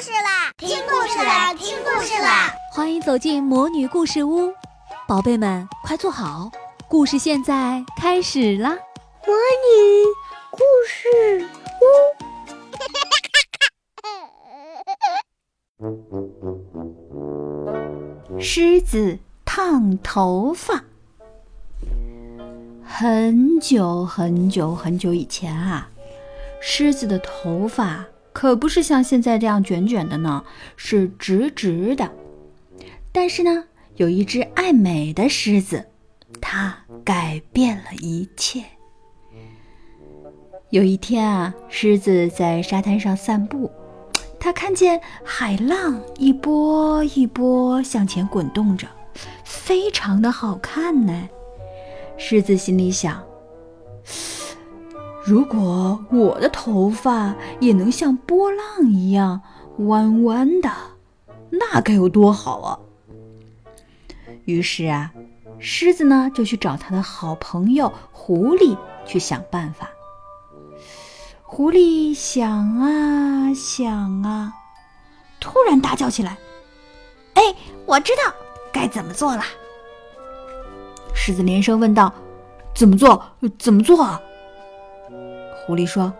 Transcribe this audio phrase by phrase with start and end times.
[0.00, 0.52] 事啦！
[0.58, 1.54] 听故事啦！
[1.54, 2.52] 听故事啦！
[2.72, 4.52] 欢迎走进魔女故事屋，
[5.08, 6.50] 宝贝们快坐好，
[6.86, 8.76] 故事现在开始啦！
[9.26, 10.04] 魔女
[10.50, 11.48] 故事
[18.28, 20.84] 屋， 狮子烫头发。
[22.84, 25.88] 很久很久很久以前啊，
[26.60, 28.04] 狮子的头发。
[28.36, 30.44] 可不是像现在这样卷卷的呢，
[30.76, 32.12] 是直直的。
[33.10, 35.86] 但是呢，有一只爱美的狮子，
[36.38, 38.62] 它改变了一切。
[40.68, 43.70] 有一天啊，狮子在沙滩上散步，
[44.38, 48.86] 它看见海浪一波一波向前滚动着，
[49.44, 51.26] 非常的好看呢。
[52.18, 53.24] 狮子心里想。
[55.26, 59.40] 如果我的头发也能像波浪一样
[59.78, 60.70] 弯弯的，
[61.50, 62.78] 那该有多好啊！
[64.44, 65.12] 于是啊，
[65.58, 69.90] 狮子呢就去找他的好朋友狐狸去想办法。
[71.42, 74.52] 狐狸想啊想啊，
[75.40, 76.38] 突然大叫起来
[77.34, 77.42] ：“哎，
[77.84, 78.32] 我知道
[78.72, 79.42] 该怎么做了！”
[81.12, 82.14] 狮子连声问道
[82.76, 83.24] ：“怎么做？
[83.58, 84.20] 怎么做？”
[85.66, 86.12] 狐狸说：“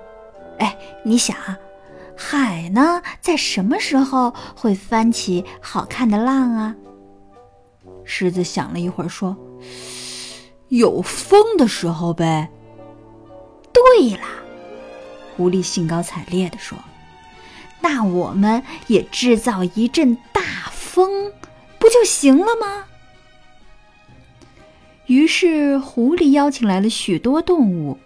[0.59, 1.57] 哎，你想啊，
[2.17, 6.75] 海呢，在什么时候会翻起好看的浪啊？”
[8.05, 9.37] 狮子想了一会儿，说
[10.69, 12.51] ：“有风的时候呗。”
[13.73, 14.27] 对啦，
[15.37, 16.77] 狐狸兴高采烈地说
[17.81, 21.33] ：“那我们也制造一阵大风，
[21.79, 22.85] 不就行了吗？”
[25.07, 27.99] 于是，狐狸邀请来了许多动物。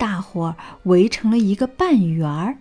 [0.00, 2.56] 大伙儿围成了一个半圆儿，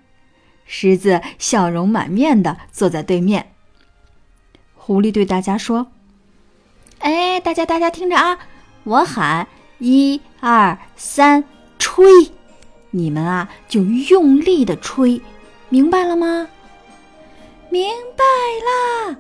[0.66, 3.54] 狮子笑容满面的坐在对面。
[4.76, 5.88] 狐狸对大家说
[7.00, 8.38] ：“哎，大家大家听着啊，
[8.84, 11.46] 我喊一二三，
[11.78, 12.06] 吹，
[12.92, 15.22] 你们啊就用力的吹，
[15.70, 16.50] 明白了吗？”
[17.72, 18.24] 明白
[19.14, 19.16] 啦！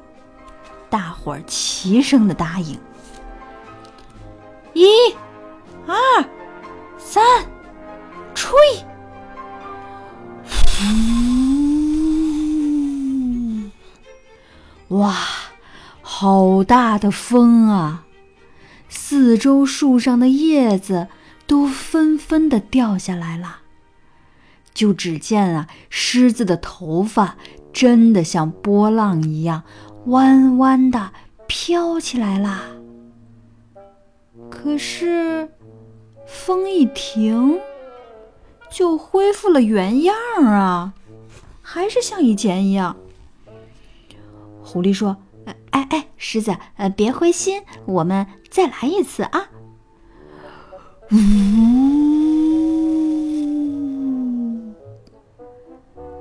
[0.90, 2.78] 大伙儿齐声的答应。
[4.74, 5.14] 一、
[5.88, 5.96] 二、
[6.98, 7.24] 三。
[8.50, 8.58] 吹，
[14.88, 15.16] 哇，
[16.02, 18.06] 好大的风啊！
[18.88, 21.10] 四周树上的叶子
[21.46, 23.60] 都纷纷的掉下来了。
[24.74, 27.36] 就只见啊，狮子的头发
[27.72, 29.62] 真的像波浪一样
[30.08, 31.12] 弯弯的
[31.46, 32.62] 飘起来啦。
[34.50, 35.48] 可是，
[36.26, 37.60] 风一停。
[38.72, 40.16] 就恢复了原样
[40.46, 40.94] 啊，
[41.62, 42.96] 还是像以前一样。
[44.64, 45.18] 狐狸说
[45.72, 49.50] ：“哎哎，狮子，呃，别灰心，我们再来一次啊！”
[51.12, 51.16] 呜，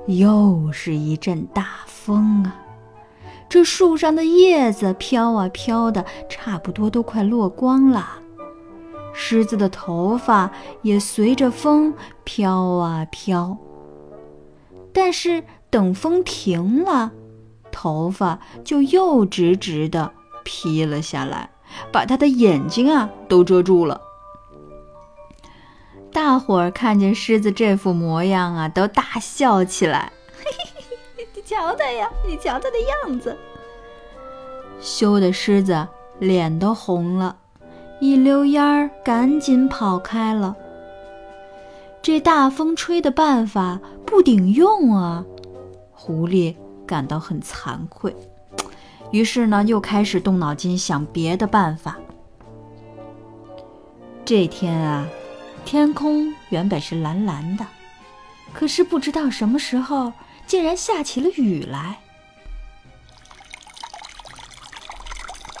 [0.07, 2.55] 又是一阵大风啊！
[3.47, 8.19] 这树上的叶子飘啊飘的，差不多都快落光了。
[9.21, 10.49] 狮子的头发
[10.81, 11.93] 也随着风
[12.23, 13.57] 飘啊飘，
[14.93, 17.11] 但是等风停了，
[17.69, 20.13] 头发就又直直的
[20.45, 21.49] 披了下来，
[21.91, 23.99] 把他的眼睛啊都遮住了。
[26.13, 30.13] 大伙儿看见狮子这副模样啊，都大笑起来。
[30.33, 32.77] 嘿嘿嘿，你瞧他呀，你瞧他的
[33.09, 33.37] 样子，
[34.79, 35.85] 羞的狮子
[36.19, 37.35] 脸都红了。
[37.99, 40.55] 一溜烟儿，赶紧跑开了。
[42.01, 45.25] 这大风吹的办法不顶用啊！
[45.91, 46.55] 狐狸
[46.87, 48.15] 感到很惭愧，
[49.11, 51.97] 于是呢，又开始动脑筋想别的办法。
[54.23, 55.05] 这天啊，
[55.65, 57.65] 天空原本是蓝蓝的，
[58.53, 60.13] 可是不知道什么时候，
[60.47, 61.99] 竟然下起了雨来。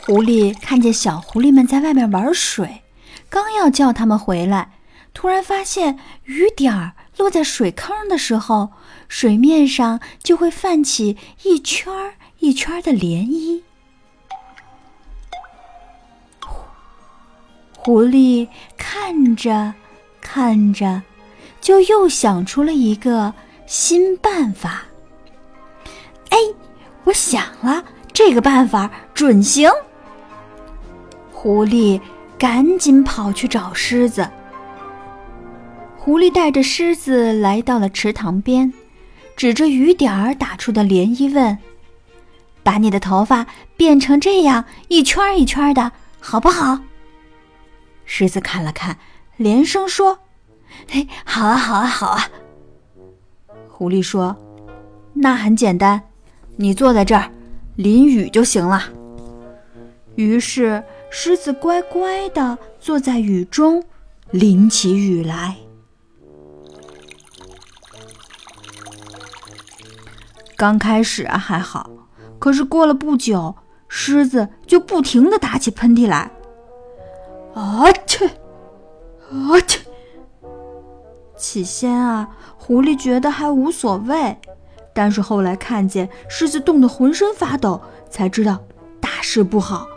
[0.09, 2.81] 狐狸看见小狐狸们在外面玩水，
[3.29, 4.71] 刚要叫他们回来，
[5.13, 8.71] 突然发现雨点儿落在水坑的时候，
[9.07, 13.61] 水面上就会泛起一圈儿一圈儿的涟漪。
[17.77, 19.75] 狐狸看着
[20.19, 21.03] 看着，
[21.61, 23.35] 就又想出了一个
[23.67, 24.85] 新办法。
[26.29, 26.37] 哎，
[27.03, 29.69] 我想了，这个办法准行。
[31.41, 32.01] 狐狸
[32.37, 34.27] 赶紧跑去找狮子。
[35.97, 38.73] 狐狸带着狮子来到了池塘边，
[39.37, 41.57] 指着雨点儿打出的涟漪问
[42.61, 43.47] ：“把你的头发
[43.77, 46.77] 变成这样一圈一圈的，好不好？”
[48.03, 48.97] 狮子看了看，
[49.37, 50.19] 连声说
[50.91, 52.27] ：“嘿，好啊，好啊，好啊。”
[53.71, 54.35] 狐狸说
[55.15, 56.01] ：“那很简单，
[56.57, 57.31] 你坐在这儿，
[57.77, 58.83] 淋雨就行了。”
[60.15, 63.83] 于是，狮子乖乖地坐在雨中，
[64.31, 65.55] 淋起雨来。
[70.55, 71.89] 刚开始啊还好，
[72.37, 73.55] 可是过了不久，
[73.87, 76.31] 狮子就不停地打起喷嚏来。
[77.53, 78.27] 啊切，
[79.31, 79.79] 啊切！
[81.35, 84.37] 起先啊，狐狸觉得还无所谓，
[84.93, 88.59] 但是后来看见狮子冻得浑身发抖，才知道
[88.99, 89.87] 大事不好，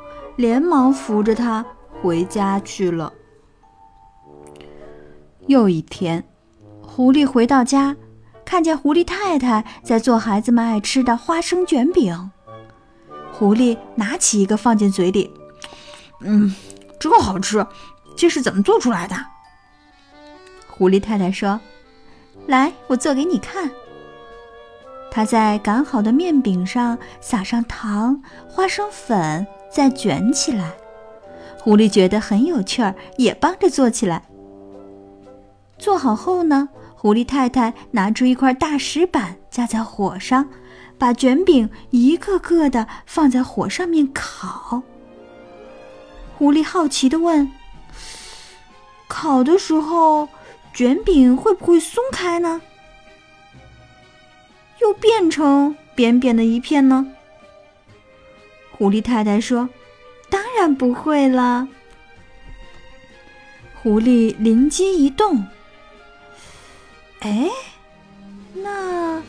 [0.42, 1.64] 连忙扶着他
[2.02, 3.12] 回家去了。
[5.46, 6.24] 又一天，
[6.82, 7.96] 狐狸回到家。
[8.44, 12.32] 看见狐狸太太在做孩子们爱吃的花生卷饼，
[13.32, 15.32] 狐狸拿起一个放进嘴里，
[16.20, 16.52] 嗯，
[16.98, 17.64] 真好吃。
[18.16, 19.14] 这是怎么做出来的？
[20.66, 21.58] 狐狸太太说
[22.48, 23.70] ：“来，我做给你看。”
[25.08, 30.72] 她在擀好的面饼上撒上糖、花生粉，再卷起来。
[31.58, 34.24] 狐狸觉得很有趣儿，也帮着做起来。
[35.78, 36.68] 做好后呢？
[36.94, 40.48] 狐狸太太拿出一块大石板，架在火上，
[40.98, 44.82] 把卷饼一个个的放在火上面烤。
[46.36, 47.50] 狐狸好奇的问
[49.08, 50.28] ：“烤的时候，
[50.72, 52.60] 卷饼会不会松开呢？
[54.80, 57.06] 又变成扁扁的一片呢？”
[58.82, 59.68] 狐狸太太说
[60.28, 61.68] ：“当然不会了。”
[63.80, 65.46] 狐狸灵机一动。
[67.20, 67.48] 哎，
[68.52, 69.22] 那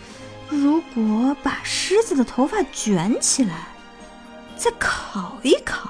[0.50, 3.68] 如果把狮子的头发卷起来，
[4.58, 5.88] 再烤一烤，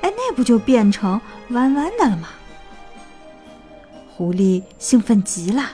[0.00, 1.20] 哎，那不就变成
[1.50, 2.30] 弯弯的了吗？
[4.08, 5.72] 狐狸兴奋极了，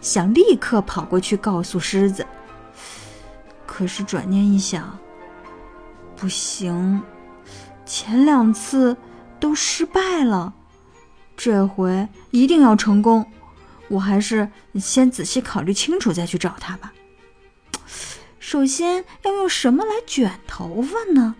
[0.00, 2.26] 想立刻跑过去告诉狮子。
[3.64, 4.98] 可是转念一想，
[6.20, 7.02] 不行，
[7.86, 8.96] 前两次
[9.38, 10.52] 都失败了，
[11.36, 13.24] 这回一定要成功。
[13.88, 16.92] 我还是先仔细考虑清楚再去找他吧。
[18.38, 21.36] 首先要用什么来卷头发呢？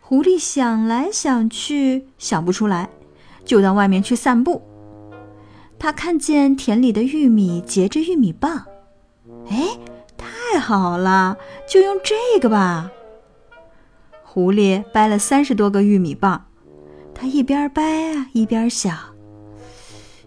[0.00, 2.90] 狐狸想来想去想不出来，
[3.44, 4.62] 就到外面去散步。
[5.78, 8.64] 他看见田里的玉米结着玉米棒，
[9.50, 9.78] 哎，
[10.16, 11.36] 太好了，
[11.68, 12.90] 就用这个吧。
[14.34, 16.46] 狐狸掰了三十多个玉米棒，
[17.14, 18.98] 他一边掰啊一边想。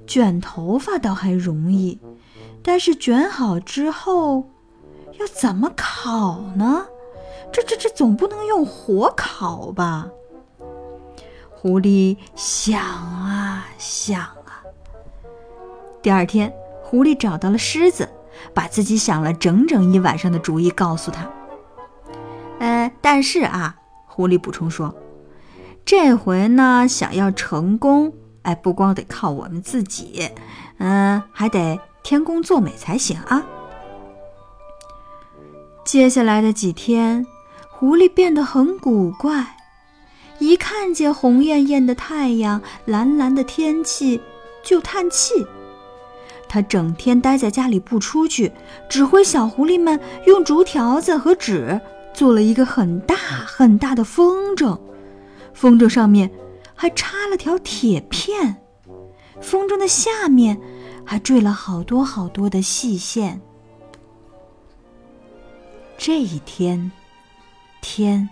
[0.08, 2.00] 卷头发倒还容易，
[2.64, 4.50] 但是卷好之后
[5.20, 6.86] 要怎么烤呢？
[7.52, 10.08] 这这这总不能用火烤吧？
[11.52, 14.64] 狐狸想啊想啊。
[16.02, 18.08] 第二天，狐狸找到了狮子，
[18.54, 21.30] 把自己想了整整一晚上的主意告诉他。
[22.60, 23.76] 呃，但是啊，
[24.18, 24.96] 狐狸补充说，
[25.86, 28.12] 这回呢，想要成功。
[28.42, 30.28] 哎，不光得靠我们自己，
[30.80, 33.46] 嗯，还得天公作美才行啊！
[35.86, 37.28] 接下来的几天，
[37.70, 39.56] 狐狸变得很古怪，
[40.40, 44.20] 一看见红艳艳的太阳、蓝蓝的天气，
[44.64, 45.46] 就叹气。
[46.50, 48.52] 他整天待在家里不出去，
[48.90, 51.80] 指挥小狐狸们用竹条子和纸
[52.18, 54.80] 做了一个很大很大的风筝，
[55.54, 56.32] 风筝上面。
[56.80, 58.62] 还插了条铁片，
[59.42, 60.62] 风筝的下面
[61.04, 63.42] 还坠了好多好多的细线。
[65.98, 66.92] 这一天，
[67.82, 68.30] 天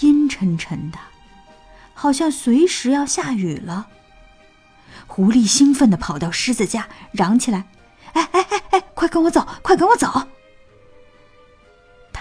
[0.00, 0.98] 阴沉沉的，
[1.94, 3.86] 好像随时要下雨了。
[5.06, 7.66] 狐狸兴奋地跑到狮子家，嚷起来
[8.12, 10.06] ：“哎哎哎哎，快跟我走，快跟我走！”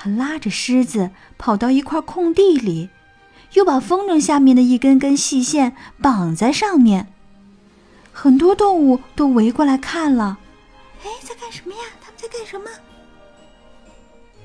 [0.05, 2.89] 他拉着狮子跑到一块空地里。
[3.53, 7.07] 又把风筝下面的一根根细线绑在上面，
[8.11, 10.37] 很多动物都围过来看了。
[11.03, 11.79] 哎，在干什么呀？
[12.01, 12.65] 他们在干什么？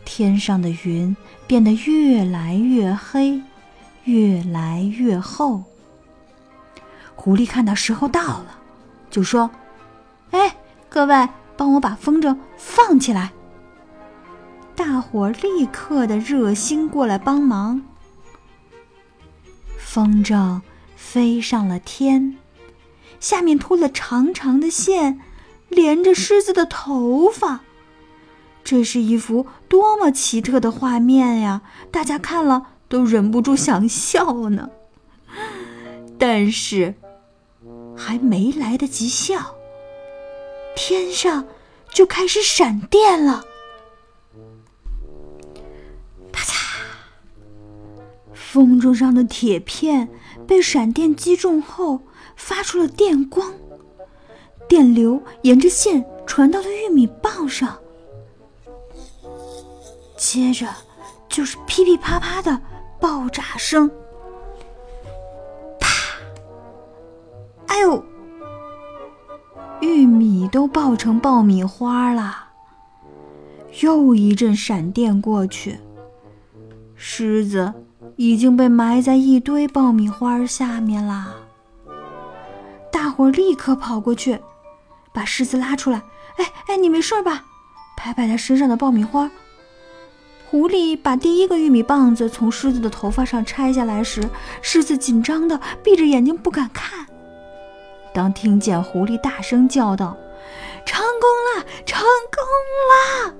[0.05, 1.15] 天上的云
[1.47, 3.43] 变得越来越黑，
[4.05, 5.65] 越来越厚。
[7.17, 8.59] 狐狸看到时候到了，
[9.11, 9.51] 就说
[10.31, 10.57] ：“哎，
[10.89, 13.33] 各位，帮我把风筝放起来。”
[14.83, 17.83] 大伙立刻的热心过来帮忙。
[19.77, 20.63] 风筝
[20.97, 22.39] 飞上了天，
[23.21, 25.21] 下面拖了长长的线，
[25.69, 27.61] 连着狮子的头发。
[28.65, 31.61] 这是一幅多么奇特的画面呀！
[31.91, 34.71] 大家看了都忍不住想笑呢。
[36.19, 36.95] 但是，
[37.95, 39.57] 还没来得及笑，
[40.75, 41.45] 天上
[41.93, 43.45] 就开始闪电了。
[48.53, 50.09] 风筝上的铁片
[50.45, 52.01] 被闪电击中后，
[52.35, 53.53] 发出了电光，
[54.69, 57.79] 电流沿着线传到了玉米棒上。
[60.17, 60.67] 接着
[61.29, 62.61] 就是噼噼啪啪的
[62.99, 63.89] 爆炸声，
[65.79, 65.89] 啪！
[67.69, 68.05] 哎呦，
[69.81, 72.49] 玉米都爆成爆米花了。
[73.83, 75.79] 又一阵闪电过去，
[76.97, 77.73] 狮子
[78.21, 81.35] 已经被埋在一堆爆米花下面啦。
[82.93, 84.39] 大伙立刻跑过去，
[85.11, 86.03] 把狮子拉出来。
[86.37, 87.47] 哎哎，你没事吧？
[87.97, 89.31] 拍拍他身上的爆米花。
[90.51, 94.29] 狐狸把第一个玉米棒子从狮子的头发上拆下来时，
[94.61, 97.07] 狮子紧张的闭着眼睛不敢看。
[98.13, 100.15] 当听见狐狸大声叫道
[100.85, 103.35] ：“成功了，成功了！”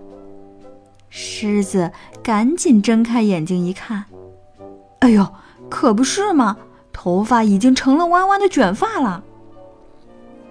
[1.11, 4.07] 狮子赶紧睁开眼睛一看，
[5.01, 5.35] 哎呦，
[5.69, 6.57] 可不是嘛，
[6.93, 9.23] 头发已经成了弯弯的卷发了。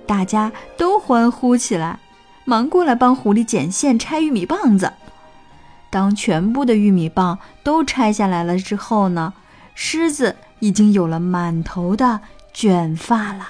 [0.06, 2.00] 大家都欢呼起来，
[2.46, 4.91] 忙过来帮狐狸剪线拆玉米棒子。
[5.91, 9.34] 当全部的玉米棒都拆下来了之后呢，
[9.75, 13.48] 狮子已经有了满头的卷发了。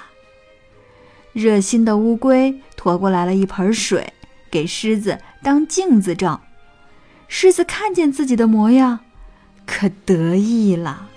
[1.31, 4.13] 热心的乌龟驮过来了一盆水，
[4.51, 6.41] 给狮子当镜子照。
[7.27, 8.99] 狮子看见自己的模样，
[9.69, 11.07] 可得意了。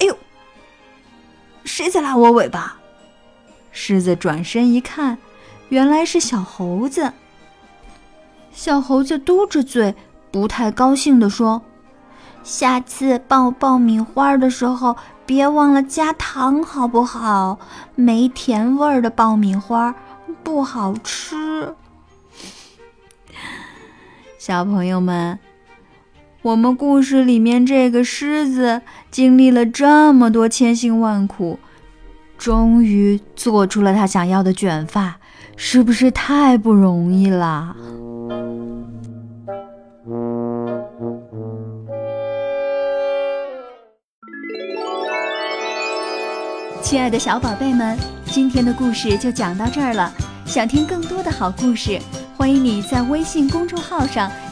[0.00, 0.18] 哎呦，
[1.64, 2.78] 谁在拉我尾巴？
[3.70, 5.16] 狮子转身一看，
[5.68, 7.12] 原来是小猴子。
[8.52, 9.94] 小猴子嘟着嘴，
[10.32, 11.62] 不太高兴地说
[12.42, 17.60] ：“下次爆爆米花的时候，别忘了加糖，好不好？
[17.94, 19.94] 没甜味儿的爆米花
[20.42, 21.74] 不好吃。”
[24.38, 25.38] 小朋友们，
[26.46, 31.58] 我们故事里面这个狮子经历了这么多千辛万苦，
[32.38, 35.18] 终于做出了他想要的卷发，
[35.56, 37.74] 是不是太不容易了？
[46.80, 50.12] 亲爱的小宝贝们，今天的故事就讲到这儿了。
[50.44, 51.98] 想听更多的好故事，
[52.36, 54.30] 欢迎你在微信公众号上